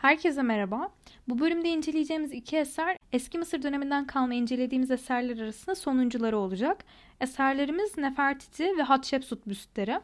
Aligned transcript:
Herkese 0.00 0.42
merhaba. 0.42 0.92
Bu 1.28 1.38
bölümde 1.38 1.68
inceleyeceğimiz 1.68 2.32
iki 2.32 2.56
eser 2.56 2.96
eski 3.12 3.38
Mısır 3.38 3.62
döneminden 3.62 4.06
kalma 4.06 4.34
incelediğimiz 4.34 4.90
eserler 4.90 5.38
arasında 5.38 5.74
sonuncuları 5.74 6.38
olacak. 6.38 6.84
Eserlerimiz 7.20 7.98
Nefertiti 7.98 8.64
ve 8.78 8.82
Hatshepsut 8.82 9.46
büstleri. 9.48 10.00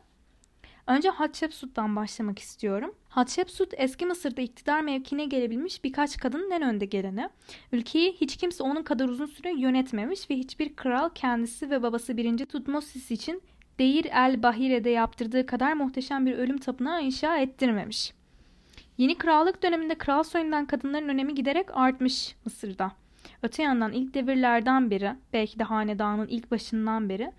Önce 0.87 1.09
Hatshepsut'tan 1.09 1.97
başlamak 1.97 2.39
istiyorum. 2.39 2.95
Hatshepsut 3.09 3.75
eski 3.77 4.07
Mısır'da 4.07 4.43
iktidar 4.43 4.81
mevkine 4.81 5.25
gelebilmiş 5.25 5.85
birkaç 5.85 6.17
kadının 6.17 6.51
en 6.51 6.63
önde 6.63 6.85
geleni. 6.85 7.29
Ülkeyi 7.73 8.13
hiç 8.13 8.37
kimse 8.37 8.63
onun 8.63 8.83
kadar 8.83 9.09
uzun 9.09 9.27
süre 9.27 9.53
yönetmemiş 9.61 10.31
ve 10.31 10.37
hiçbir 10.37 10.77
kral 10.77 11.11
kendisi 11.15 11.71
ve 11.71 11.83
babası 11.83 12.17
1. 12.17 12.47
Tutmosis 12.47 13.11
için 13.11 13.43
Deir 13.79 14.05
el 14.05 14.43
Bahire'de 14.43 14.91
yaptırdığı 14.91 15.47
kadar 15.47 15.73
muhteşem 15.73 16.27
bir 16.27 16.39
ölüm 16.39 16.59
tapınağı 16.59 17.03
inşa 17.03 17.39
ettirmemiş. 17.39 18.16
Yeni 18.99 19.19
krallık 19.19 19.63
döneminde 19.63 19.95
kral 19.95 20.23
soyundan 20.23 20.67
kadınların 20.67 21.09
önemi 21.09 21.35
giderek 21.35 21.77
artmış 21.77 22.37
Mısır'da. 22.45 22.93
Öte 23.43 23.63
yandan 23.63 23.93
ilk 23.93 24.15
devirlerden 24.15 24.91
beri, 24.91 25.15
belki 25.33 25.59
de 25.59 25.65
hanedanın 25.65 26.27
ilk 26.29 26.51
başından 26.51 27.09
beri, 27.09 27.33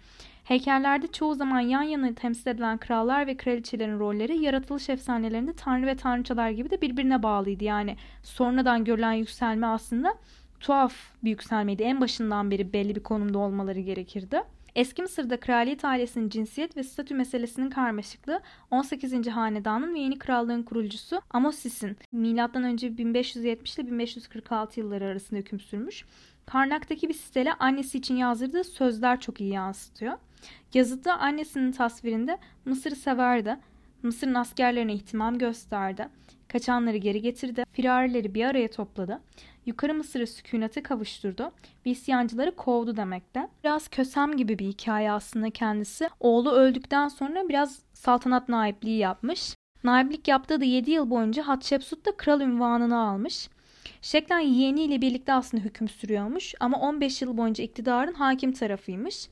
heykellerde 0.44 1.08
çoğu 1.08 1.35
zaman 1.35 1.59
yan 1.59 1.82
yana 1.82 2.13
temsil 2.13 2.49
edilen 2.49 2.77
krallar 2.77 3.27
ve 3.27 3.38
kraliçelerin 3.38 3.99
rolleri 3.99 4.38
yaratılış 4.38 4.90
efsanelerinde 4.90 5.54
tanrı 5.54 5.85
ve 5.85 5.96
tanrıçalar 5.96 6.49
gibi 6.49 6.70
de 6.70 6.82
birbirine 6.82 7.23
bağlıydı. 7.23 7.63
Yani 7.63 7.96
sonradan 8.24 8.84
görülen 8.84 9.13
yükselme 9.13 9.68
aslında 9.68 10.16
tuhaf 10.60 10.94
bir 11.24 11.30
yükselmeydi. 11.30 11.84
En 11.84 12.02
başından 12.02 12.52
beri 12.52 12.74
belli 12.74 12.96
bir 12.96 13.04
konumda 13.04 13.40
olmaları 13.40 13.80
gerekirdi. 13.80 14.41
Eski 14.77 15.02
Mısır'da 15.02 15.40
kraliyet 15.40 15.86
ailesinin 15.86 16.30
cinsiyet 16.30 16.77
ve 16.77 16.84
statü 16.84 17.16
meselesinin 17.16 17.70
karmaşıklığı 17.70 18.41
18. 18.72 19.27
hanedanın 19.27 19.94
ve 19.94 19.99
yeni 19.99 20.20
krallığın 20.20 20.63
kurucusu 20.63 21.22
Amosis'in 21.30 21.98
M.Ö. 22.12 22.98
1570 22.98 23.77
ile 23.77 23.88
1546 23.88 24.80
yılları 24.80 25.05
arasında 25.05 25.40
hüküm 25.40 25.59
sürmüş. 25.59 26.05
Karnak'taki 26.46 27.10
bir 27.10 27.13
sitele 27.13 27.54
annesi 27.54 27.98
için 27.98 28.15
yazdırdığı 28.15 28.63
sözler 28.63 29.20
çok 29.20 29.41
iyi 29.41 29.54
yansıtıyor. 29.54 30.13
Yazıda 30.74 31.20
annesinin 31.20 31.71
tasvirinde 31.71 32.37
Mısır'ı 32.65 32.96
severdi, 32.96 33.57
Mısır'ın 34.04 34.34
askerlerine 34.34 34.93
ihtimam 34.93 35.37
gösterdi, 35.37 36.09
kaçanları 36.48 36.98
geri 36.98 37.21
getirdi, 37.21 37.63
firarileri 37.71 38.34
bir 38.35 38.45
araya 38.45 38.67
topladı, 38.67 39.21
yukarı 39.65 39.93
Mısır'ı 39.93 40.27
sükunete 40.27 40.84
kavuşturdu 40.84 41.51
ve 41.85 41.90
isyancıları 41.90 42.55
kovdu 42.55 42.98
demekte. 42.98 43.48
Biraz 43.63 43.87
kösem 43.87 44.37
gibi 44.37 44.59
bir 44.59 44.65
hikaye 44.65 45.12
aslında 45.12 45.49
kendisi. 45.49 46.09
Oğlu 46.20 46.51
öldükten 46.51 47.07
sonra 47.07 47.49
biraz 47.49 47.79
saltanat 47.93 48.49
naipliği 48.49 48.98
yapmış. 48.98 49.55
Naiblik 49.84 50.27
yaptığı 50.27 50.62
da 50.62 50.65
7 50.65 50.91
yıl 50.91 51.09
boyunca 51.09 51.48
Hatshepsut 51.48 52.05
da 52.05 52.18
kral 52.18 52.41
ünvanını 52.41 52.99
almış. 52.99 53.49
Şeklen 54.01 54.40
yeğeniyle 54.40 55.01
birlikte 55.01 55.34
aslında 55.34 55.63
hüküm 55.63 55.87
sürüyormuş 55.87 56.55
ama 56.59 56.79
15 56.79 57.21
yıl 57.21 57.37
boyunca 57.37 57.63
iktidarın 57.63 58.13
hakim 58.13 58.51
tarafıymış. 58.51 59.27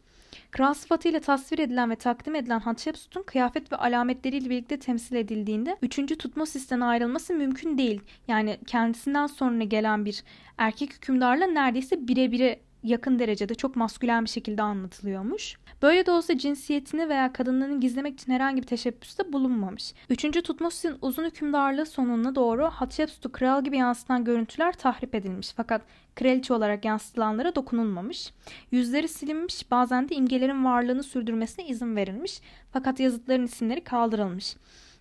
Kral 0.55 0.73
sıfatıyla 0.73 1.19
tasvir 1.19 1.59
edilen 1.59 1.89
ve 1.89 1.95
takdim 1.95 2.35
edilen 2.35 2.59
Hatshepsut'un 2.59 3.23
kıyafet 3.23 3.71
ve 3.71 3.75
alametleriyle 3.75 4.49
birlikte 4.49 4.79
temsil 4.79 5.15
edildiğinde 5.15 5.77
3. 5.81 6.17
Tutmosis'ten 6.17 6.81
ayrılması 6.81 7.33
mümkün 7.33 7.77
değil. 7.77 8.01
Yani 8.27 8.57
kendisinden 8.67 9.27
sonra 9.27 9.63
gelen 9.63 10.05
bir 10.05 10.23
erkek 10.57 10.93
hükümdarla 10.93 11.47
neredeyse 11.47 12.07
birebire 12.07 12.59
yakın 12.85 13.19
derecede 13.19 13.55
çok 13.55 13.75
maskülen 13.75 14.23
bir 14.23 14.29
şekilde 14.29 14.61
anlatılıyormuş. 14.61 15.57
Böyle 15.81 16.05
de 16.05 16.11
olsa 16.11 16.37
cinsiyetini 16.37 17.09
veya 17.09 17.33
kadınlığını 17.33 17.79
gizlemek 17.79 18.13
için 18.13 18.33
herhangi 18.33 18.61
bir 18.61 18.67
teşebbüste 18.67 19.33
bulunmamış. 19.33 19.93
Üçüncü 20.09 20.41
Tutmosis'in 20.41 20.97
uzun 21.01 21.25
hükümdarlığı 21.25 21.85
sonuna 21.85 22.35
doğru 22.35 22.65
Hatshepsut'u 22.65 23.31
kral 23.31 23.63
gibi 23.63 23.77
yansıtan 23.77 24.23
görüntüler 24.23 24.73
tahrip 24.73 25.15
edilmiş 25.15 25.53
fakat 25.57 25.81
kraliçe 26.15 26.53
olarak 26.53 26.85
yansıtılanlara 26.85 27.55
dokunulmamış. 27.55 28.33
Yüzleri 28.71 29.07
silinmiş 29.07 29.71
bazen 29.71 30.09
de 30.09 30.15
imgelerin 30.15 30.65
varlığını 30.65 31.03
sürdürmesine 31.03 31.67
izin 31.67 31.95
verilmiş 31.95 32.41
fakat 32.71 32.99
yazıtların 32.99 33.45
isimleri 33.45 33.83
kaldırılmış. 33.83 34.55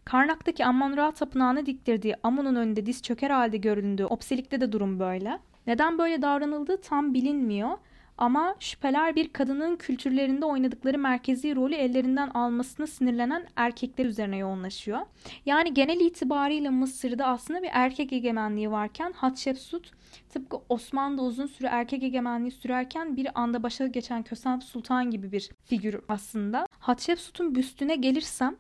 Karnak'taki 0.05 0.65
Ammon-Ra 0.65 1.13
tapınağını 1.13 1.67
diktirdiği 1.67 2.15
Amun'un 2.23 2.55
önünde 2.55 2.87
diz 2.87 3.03
çöker 3.03 3.31
halde 3.31 3.57
göründüğü 3.57 4.05
Opselik'te 4.05 4.61
de 4.61 4.73
durum 4.73 5.01
böyle. 5.01 5.39
Neden 5.67 5.99
böyle 5.99 6.23
davranıldığı 6.23 6.81
tam 6.81 7.15
bilinmiyor. 7.15 7.79
Ama 8.19 8.55
şüpheler 8.61 9.17
bir 9.17 9.29
kadının 9.29 9.77
kültürlerinde 9.77 10.45
oynadıkları 10.45 10.99
merkezi 10.99 11.57
rolü 11.57 11.75
ellerinden 11.75 12.29
almasına 12.29 12.87
sinirlenen 12.87 13.47
erkekler 13.57 14.05
üzerine 14.05 14.37
yoğunlaşıyor. 14.37 14.99
Yani 15.47 15.75
genel 15.75 16.01
itibariyle 16.01 16.71
Mısır'da 16.71 17.27
aslında 17.27 17.63
bir 17.63 17.71
erkek 17.73 18.13
egemenliği 18.13 18.71
varken 18.71 19.13
Hatshepsut 19.13 19.91
tıpkı 20.31 20.57
Osmanlı'da 20.69 21.23
uzun 21.23 21.47
süre 21.47 21.67
erkek 21.67 22.03
egemenliği 22.03 22.53
sürerken 22.53 23.17
bir 23.17 23.41
anda 23.41 23.63
başa 23.63 23.87
geçen 23.87 24.23
Kösem 24.23 24.63
Sultan 24.63 25.11
gibi 25.11 25.33
bir 25.33 25.51
figür 25.65 26.01
aslında. 26.09 26.67
Hatshepsut'un 26.79 27.55
büstüne 27.55 27.97
gelirsem 27.97 28.57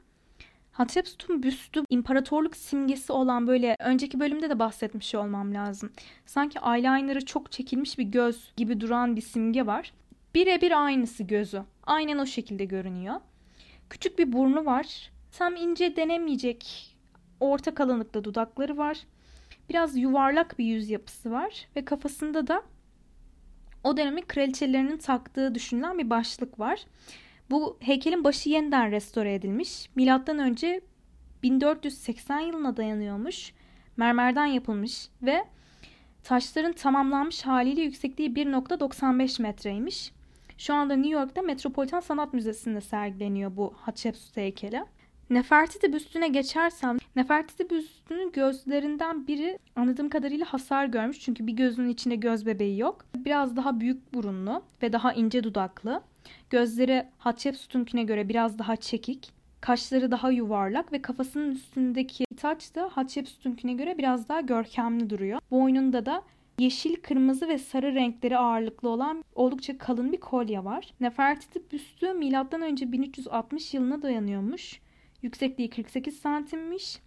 Hatshepsut'un 0.74 1.42
büstü 1.42 1.82
imparatorluk 1.90 2.56
simgesi 2.56 3.12
olan 3.12 3.46
böyle 3.46 3.76
önceki 3.78 4.20
bölümde 4.20 4.50
de 4.50 4.58
bahsetmiş 4.58 5.14
olmam 5.14 5.54
lazım. 5.54 5.92
Sanki 6.26 6.58
eyeliner'ı 6.58 7.24
çok 7.24 7.52
çekilmiş 7.52 7.98
bir 7.98 8.04
göz 8.04 8.52
gibi 8.56 8.80
duran 8.80 9.16
bir 9.16 9.20
simge 9.20 9.66
var. 9.66 9.92
Birebir 10.34 10.84
aynısı 10.84 11.22
gözü. 11.22 11.62
Aynen 11.84 12.18
o 12.18 12.26
şekilde 12.26 12.64
görünüyor. 12.64 13.20
Küçük 13.90 14.18
bir 14.18 14.32
burnu 14.32 14.64
var. 14.64 15.10
Tam 15.38 15.56
ince 15.56 15.96
denemeyecek 15.96 16.90
orta 17.40 17.74
kalınlıkta 17.74 18.24
dudakları 18.24 18.76
var. 18.76 18.98
Biraz 19.68 19.96
yuvarlak 19.96 20.58
bir 20.58 20.64
yüz 20.64 20.90
yapısı 20.90 21.30
var 21.30 21.68
ve 21.76 21.84
kafasında 21.84 22.46
da 22.46 22.62
o 23.84 23.96
dönemin 23.96 24.24
kraliçelerinin 24.28 24.98
taktığı 24.98 25.54
düşünülen 25.54 25.98
bir 25.98 26.10
başlık 26.10 26.60
var. 26.60 26.84
Bu 27.50 27.76
heykelin 27.80 28.24
başı 28.24 28.48
yeniden 28.48 28.90
restore 28.90 29.34
edilmiş. 29.34 29.90
Milattan 29.96 30.38
önce 30.38 30.80
1480 31.42 32.40
yılına 32.40 32.76
dayanıyormuş. 32.76 33.52
Mermerden 33.96 34.46
yapılmış 34.46 35.08
ve 35.22 35.44
taşların 36.22 36.72
tamamlanmış 36.72 37.42
haliyle 37.42 37.80
yüksekliği 37.80 38.30
1.95 38.30 39.42
metreymiş. 39.42 40.12
Şu 40.58 40.74
anda 40.74 40.96
New 40.96 41.18
York'ta 41.18 41.42
Metropolitan 41.42 42.00
Sanat 42.00 42.32
Müzesi'nde 42.34 42.80
sergileniyor 42.80 43.56
bu 43.56 43.74
Hatshepsut 43.76 44.36
heykeli. 44.36 44.84
Nefertiti 45.30 45.92
büstüne 45.92 46.28
geçersem, 46.28 46.98
Nefertiti 47.16 47.70
büstünün 47.70 48.32
gözlerinden 48.32 49.26
biri 49.26 49.58
anladığım 49.76 50.08
kadarıyla 50.08 50.46
hasar 50.46 50.86
görmüş. 50.86 51.20
Çünkü 51.20 51.46
bir 51.46 51.52
gözünün 51.52 51.88
içinde 51.88 52.16
göz 52.16 52.46
bebeği 52.46 52.78
yok. 52.78 53.04
Biraz 53.14 53.56
daha 53.56 53.80
büyük 53.80 54.14
burunlu 54.14 54.62
ve 54.82 54.92
daha 54.92 55.12
ince 55.12 55.44
dudaklı. 55.44 56.02
Gözleri 56.50 57.06
Hatshepsut'unkine 57.18 58.02
göre 58.02 58.28
biraz 58.28 58.58
daha 58.58 58.76
çekik. 58.76 59.32
Kaşları 59.60 60.10
daha 60.10 60.30
yuvarlak 60.30 60.92
ve 60.92 61.02
kafasının 61.02 61.50
üstündeki 61.50 62.24
taç 62.36 62.74
da 62.74 62.90
Hatshepsut'unkine 62.92 63.72
göre 63.72 63.98
biraz 63.98 64.28
daha 64.28 64.40
görkemli 64.40 65.10
duruyor. 65.10 65.40
Boynunda 65.50 66.06
da 66.06 66.22
yeşil, 66.58 66.96
kırmızı 66.96 67.48
ve 67.48 67.58
sarı 67.58 67.94
renkleri 67.94 68.38
ağırlıklı 68.38 68.88
olan 68.88 69.24
oldukça 69.34 69.78
kalın 69.78 70.12
bir 70.12 70.20
kolye 70.20 70.64
var. 70.64 70.94
Nefertiti 71.00 71.62
büstü 71.72 72.12
M.Ö. 72.12 72.92
1360 72.92 73.74
yılına 73.74 74.02
dayanıyormuş. 74.02 74.80
Yüksekliği 75.22 75.70
48 75.70 76.16
santimmiş 76.16 76.98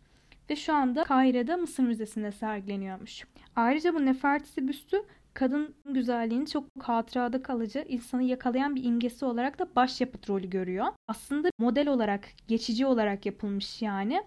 ve 0.50 0.56
şu 0.56 0.74
anda 0.74 1.04
Kahire'de 1.04 1.56
Mısır 1.56 1.84
Müzesi'nde 1.84 2.32
sergileniyormuş. 2.32 3.24
Ayrıca 3.56 3.94
bu 3.94 4.06
Nefertiti 4.06 4.68
büstü 4.68 4.98
kadın 5.38 5.76
güzelliğini 5.86 6.48
çok 6.48 6.66
hatırada 6.80 7.44
kalıcı, 7.44 7.86
insanı 7.88 8.24
yakalayan 8.24 8.76
bir 8.76 8.84
imgesi 8.84 9.26
olarak 9.26 9.60
da 9.60 9.76
başyapıt 9.76 10.30
rolü 10.30 10.50
görüyor. 10.50 10.86
Aslında 11.08 11.50
model 11.60 11.88
olarak, 11.88 12.28
geçici 12.48 12.86
olarak 12.86 13.26
yapılmış 13.26 13.82
yani. 13.82 14.24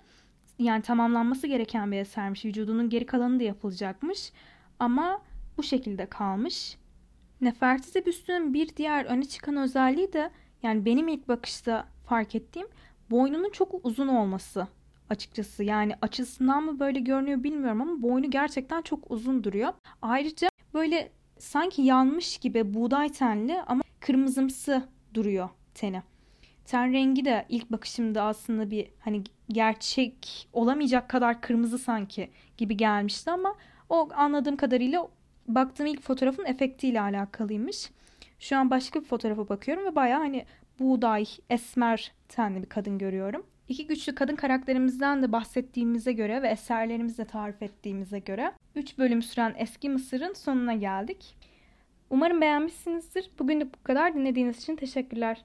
Yani 0.58 0.82
tamamlanması 0.82 1.46
gereken 1.46 1.92
bir 1.92 1.96
esermiş. 1.96 2.44
Vücudunun 2.44 2.88
geri 2.88 3.06
kalanı 3.06 3.40
da 3.40 3.44
yapılacakmış. 3.44 4.32
Ama 4.78 5.22
bu 5.58 5.62
şekilde 5.62 6.06
kalmış. 6.06 6.76
Nefertiti 7.40 8.06
büstünün 8.06 8.54
bir 8.54 8.76
diğer 8.76 9.04
öne 9.04 9.24
çıkan 9.24 9.56
özelliği 9.56 10.12
de 10.12 10.30
yani 10.62 10.84
benim 10.84 11.08
ilk 11.08 11.28
bakışta 11.28 11.86
fark 12.06 12.34
ettiğim 12.34 12.68
boynunun 13.10 13.50
çok 13.50 13.84
uzun 13.84 14.08
olması 14.08 14.66
açıkçası. 15.10 15.64
Yani 15.64 15.94
açısından 16.02 16.64
mı 16.64 16.80
böyle 16.80 17.00
görünüyor 17.00 17.42
bilmiyorum 17.42 17.80
ama 17.80 18.02
boynu 18.02 18.30
gerçekten 18.30 18.82
çok 18.82 19.10
uzun 19.10 19.44
duruyor. 19.44 19.72
Ayrıca 20.02 20.49
böyle 20.74 21.10
sanki 21.38 21.82
yanmış 21.82 22.38
gibi 22.38 22.74
buğday 22.74 23.08
tenli 23.08 23.62
ama 23.66 23.82
kırmızımsı 24.00 24.88
duruyor 25.14 25.48
teni. 25.74 26.02
Ten 26.64 26.92
rengi 26.92 27.24
de 27.24 27.46
ilk 27.48 27.70
bakışımda 27.70 28.22
aslında 28.22 28.70
bir 28.70 28.88
hani 29.00 29.22
gerçek 29.48 30.48
olamayacak 30.52 31.08
kadar 31.08 31.40
kırmızı 31.40 31.78
sanki 31.78 32.30
gibi 32.56 32.76
gelmişti 32.76 33.30
ama 33.30 33.54
o 33.88 34.08
anladığım 34.14 34.56
kadarıyla 34.56 35.08
baktığım 35.48 35.86
ilk 35.86 36.02
fotoğrafın 36.02 36.44
efektiyle 36.44 37.00
alakalıymış. 37.00 37.90
Şu 38.38 38.56
an 38.56 38.70
başka 38.70 39.00
bir 39.00 39.04
fotoğrafa 39.04 39.48
bakıyorum 39.48 39.84
ve 39.84 39.94
baya 39.94 40.18
hani 40.20 40.46
buğday, 40.78 41.26
esmer 41.50 42.12
tenli 42.28 42.62
bir 42.62 42.68
kadın 42.68 42.98
görüyorum. 42.98 43.46
İki 43.70 43.86
güçlü 43.86 44.14
kadın 44.14 44.36
karakterimizden 44.36 45.22
de 45.22 45.32
bahsettiğimize 45.32 46.12
göre 46.12 46.42
ve 46.42 46.48
eserlerimizle 46.48 47.24
tarif 47.24 47.62
ettiğimize 47.62 48.18
göre 48.18 48.52
3 48.74 48.98
bölüm 48.98 49.22
süren 49.22 49.54
Eski 49.58 49.90
Mısır'ın 49.90 50.32
sonuna 50.32 50.74
geldik. 50.74 51.36
Umarım 52.10 52.40
beğenmişsinizdir. 52.40 53.30
Bugün 53.38 53.60
de 53.60 53.66
bu 53.66 53.82
kadar. 53.82 54.14
Dinlediğiniz 54.14 54.58
için 54.58 54.76
teşekkürler. 54.76 55.44